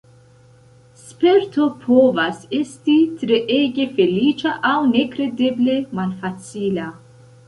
Sperto 0.99 1.65
povas 1.83 2.39
esti 2.59 2.95
treege 3.23 3.85
feliĉa 3.99 4.53
aŭ 4.71 4.79
nekredeble 4.95 5.77
malfacila. 6.01 6.87